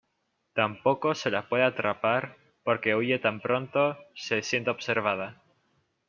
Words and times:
Tampoco 0.55 1.13
se 1.13 1.29
la 1.29 1.47
puede 1.47 1.63
atrapar 1.63 2.35
porque 2.63 2.95
huye 2.95 3.19
tan 3.19 3.39
pronto 3.39 3.99
se 4.15 4.41
siente 4.41 4.71
observada. 4.71 5.43